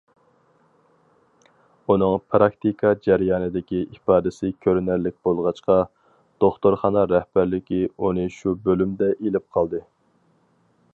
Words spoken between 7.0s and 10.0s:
رەھبەرلىكى ئۇنى شۇ بۆلۈمدە ئېلىپ قالدى.